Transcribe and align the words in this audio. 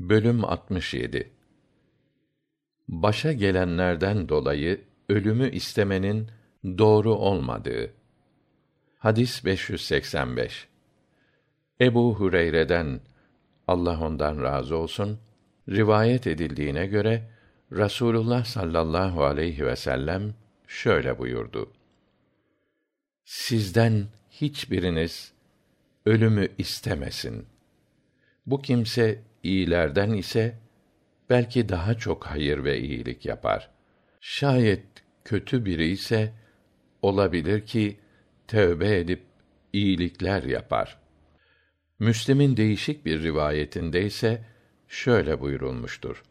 Bölüm 0.00 0.44
67 0.44 1.32
Başa 2.88 3.32
gelenlerden 3.32 4.28
dolayı 4.28 4.84
ölümü 5.08 5.50
istemenin 5.50 6.30
doğru 6.64 7.14
olmadığı. 7.14 7.94
Hadis 8.98 9.44
585. 9.44 10.68
Ebu 11.80 12.14
Hureyre'den 12.14 13.00
Allah 13.68 14.00
ondan 14.00 14.42
razı 14.42 14.76
olsun 14.76 15.18
rivayet 15.68 16.26
edildiğine 16.26 16.86
göre 16.86 17.30
Rasulullah 17.72 18.44
sallallahu 18.44 19.24
aleyhi 19.24 19.66
ve 19.66 19.76
sellem 19.76 20.34
şöyle 20.66 21.18
buyurdu. 21.18 21.72
Sizden 23.24 24.06
hiçbiriniz 24.30 25.32
ölümü 26.06 26.48
istemesin. 26.58 27.46
Bu 28.46 28.62
kimse 28.62 29.33
iyilerden 29.44 30.10
ise 30.10 30.58
belki 31.30 31.68
daha 31.68 31.94
çok 31.94 32.26
hayır 32.26 32.64
ve 32.64 32.80
iyilik 32.80 33.26
yapar. 33.26 33.70
Şayet 34.20 34.86
kötü 35.24 35.64
biri 35.64 35.88
ise 35.88 36.32
olabilir 37.02 37.66
ki 37.66 37.98
tövbe 38.48 38.98
edip 38.98 39.22
iyilikler 39.72 40.42
yapar. 40.42 40.98
Müslim'in 41.98 42.56
değişik 42.56 43.04
bir 43.06 43.22
rivayetinde 43.22 44.04
ise 44.04 44.44
şöyle 44.88 45.40
buyurulmuştur. 45.40 46.22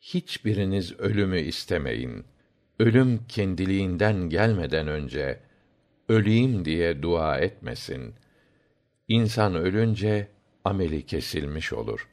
Hiçbiriniz 0.00 0.92
ölümü 1.00 1.40
istemeyin. 1.40 2.24
Ölüm 2.78 3.20
kendiliğinden 3.28 4.16
gelmeden 4.28 4.88
önce 4.88 5.40
öleyim 6.08 6.64
diye 6.64 7.02
dua 7.02 7.38
etmesin. 7.38 8.14
İnsan 9.08 9.54
ölünce 9.54 10.28
ameli 10.64 11.06
kesilmiş 11.06 11.72
olur. 11.72 12.08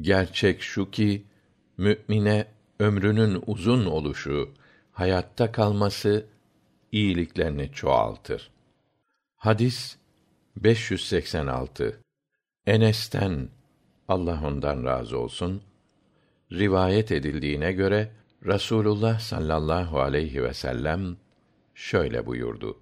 Gerçek 0.00 0.62
şu 0.62 0.90
ki 0.90 1.24
mümine 1.76 2.46
ömrünün 2.78 3.42
uzun 3.46 3.86
oluşu, 3.86 4.50
hayatta 4.92 5.52
kalması 5.52 6.26
iyiliklerini 6.92 7.72
çoğaltır. 7.72 8.50
Hadis 9.36 9.96
586 10.56 12.00
Enes'ten 12.66 13.48
Allah 14.08 14.40
ondan 14.46 14.84
razı 14.84 15.18
olsun 15.18 15.62
rivayet 16.52 17.12
edildiğine 17.12 17.72
göre 17.72 18.12
Rasulullah 18.46 19.20
sallallahu 19.20 20.00
aleyhi 20.00 20.42
ve 20.42 20.54
sellem 20.54 21.16
şöyle 21.74 22.26
buyurdu. 22.26 22.78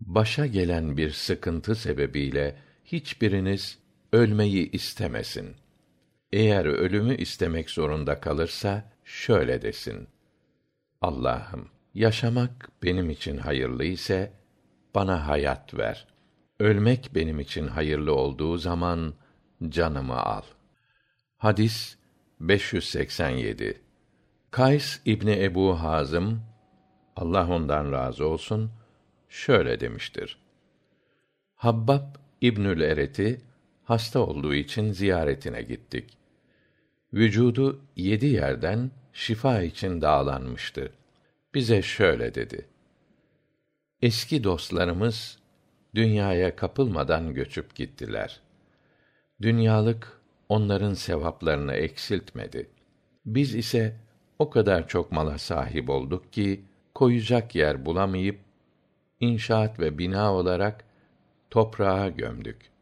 Başa 0.00 0.46
gelen 0.46 0.96
bir 0.96 1.10
sıkıntı 1.10 1.74
sebebiyle 1.74 2.56
hiçbiriniz 2.84 3.78
ölmeyi 4.12 4.70
istemesin. 4.70 5.56
Eğer 6.32 6.64
ölümü 6.64 7.16
istemek 7.16 7.70
zorunda 7.70 8.20
kalırsa 8.20 8.92
şöyle 9.04 9.62
desin: 9.62 10.08
Allah'ım, 11.00 11.68
yaşamak 11.94 12.70
benim 12.82 13.10
için 13.10 13.38
hayırlı 13.38 13.84
ise 13.84 14.32
bana 14.94 15.28
hayat 15.28 15.74
ver. 15.74 16.06
Ölmek 16.60 17.10
benim 17.14 17.40
için 17.40 17.68
hayırlı 17.68 18.14
olduğu 18.14 18.56
zaman 18.56 19.14
canımı 19.68 20.22
al. 20.22 20.42
Hadis 21.36 21.96
587. 22.40 23.80
Kays 24.50 25.00
İbni 25.04 25.44
Ebu 25.44 25.80
Hazım 25.82 26.42
Allah 27.16 27.48
ondan 27.48 27.92
razı 27.92 28.26
olsun 28.26 28.70
şöyle 29.28 29.80
demiştir. 29.80 30.38
Habbab 31.54 32.14
İbnül 32.40 32.80
Eret'i 32.80 33.40
hasta 33.88 34.20
olduğu 34.20 34.54
için 34.54 34.92
ziyaretine 34.92 35.62
gittik. 35.62 36.04
Vücudu 37.12 37.80
yedi 37.96 38.26
yerden 38.26 38.90
şifa 39.12 39.62
için 39.62 40.00
dağlanmıştı. 40.00 40.92
Bize 41.54 41.82
şöyle 41.82 42.34
dedi. 42.34 42.66
Eski 44.02 44.44
dostlarımız 44.44 45.38
dünyaya 45.94 46.56
kapılmadan 46.56 47.34
göçüp 47.34 47.74
gittiler. 47.74 48.40
Dünyalık 49.42 50.20
onların 50.48 50.94
sevaplarını 50.94 51.74
eksiltmedi. 51.74 52.70
Biz 53.26 53.54
ise 53.54 53.96
o 54.38 54.50
kadar 54.50 54.88
çok 54.88 55.12
mala 55.12 55.38
sahip 55.38 55.90
olduk 55.90 56.32
ki 56.32 56.64
koyacak 56.94 57.54
yer 57.54 57.86
bulamayıp 57.86 58.40
inşaat 59.20 59.80
ve 59.80 59.98
bina 59.98 60.34
olarak 60.34 60.84
toprağa 61.50 62.08
gömdük. 62.08 62.77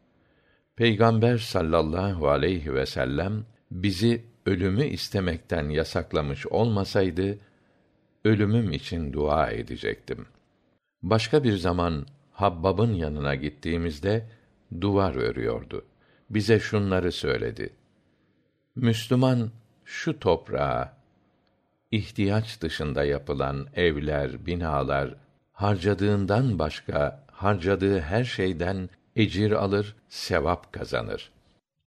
Peygamber 0.77 1.37
sallallahu 1.37 2.29
aleyhi 2.29 2.73
ve 2.73 2.85
sellem 2.85 3.45
bizi 3.71 4.25
ölümü 4.45 4.85
istemekten 4.85 5.69
yasaklamış 5.69 6.47
olmasaydı 6.47 7.37
ölümüm 8.25 8.71
için 8.71 9.13
dua 9.13 9.49
edecektim. 9.49 10.25
Başka 11.03 11.43
bir 11.43 11.57
zaman 11.57 12.05
Habbab'ın 12.31 12.93
yanına 12.93 13.35
gittiğimizde 13.35 14.25
duvar 14.81 15.15
örüyordu. 15.15 15.85
Bize 16.29 16.59
şunları 16.59 17.11
söyledi. 17.11 17.73
Müslüman 18.75 19.51
şu 19.85 20.19
toprağa 20.19 20.97
ihtiyaç 21.91 22.61
dışında 22.61 23.03
yapılan 23.03 23.67
evler, 23.75 24.45
binalar 24.45 25.15
harcadığından 25.51 26.59
başka 26.59 27.25
harcadığı 27.31 27.99
her 27.99 28.23
şeyden 28.23 28.89
ecir 29.17 29.51
alır, 29.51 29.95
sevap 30.09 30.73
kazanır. 30.73 31.31